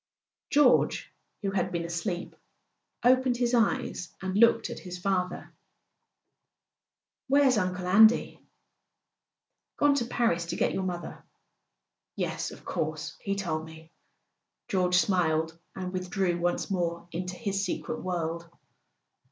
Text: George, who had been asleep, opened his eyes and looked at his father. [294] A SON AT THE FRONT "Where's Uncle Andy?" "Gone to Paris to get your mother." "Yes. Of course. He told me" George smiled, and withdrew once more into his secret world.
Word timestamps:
George, 0.49 1.13
who 1.43 1.51
had 1.51 1.71
been 1.71 1.85
asleep, 1.85 2.35
opened 3.05 3.37
his 3.37 3.53
eyes 3.53 4.11
and 4.19 4.35
looked 4.35 4.71
at 4.71 4.79
his 4.79 4.97
father. 4.97 5.53
[294] 7.31 7.37
A 7.47 7.51
SON 7.51 7.67
AT 7.67 7.73
THE 7.77 7.77
FRONT 7.77 7.77
"Where's 7.77 7.85
Uncle 7.85 7.87
Andy?" 8.17 8.47
"Gone 9.77 9.93
to 9.93 10.05
Paris 10.05 10.45
to 10.47 10.55
get 10.55 10.73
your 10.73 10.81
mother." 10.81 11.23
"Yes. 12.15 12.49
Of 12.49 12.65
course. 12.65 13.15
He 13.19 13.35
told 13.35 13.63
me" 13.63 13.91
George 14.71 14.95
smiled, 14.95 15.55
and 15.75 15.93
withdrew 15.93 16.39
once 16.39 16.71
more 16.71 17.07
into 17.11 17.35
his 17.35 17.63
secret 17.63 18.01
world. 18.01 18.49